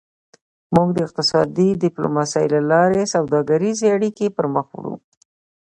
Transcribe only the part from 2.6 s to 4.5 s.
لارې سوداګریزې اړیکې